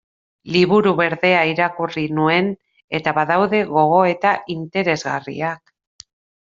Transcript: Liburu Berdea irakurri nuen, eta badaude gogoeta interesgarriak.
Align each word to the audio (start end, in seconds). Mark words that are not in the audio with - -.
Liburu 0.53 0.93
Berdea 0.99 1.43
irakurri 1.49 2.07
nuen, 2.21 2.49
eta 3.01 3.15
badaude 3.21 3.63
gogoeta 3.77 4.35
interesgarriak. 4.59 5.77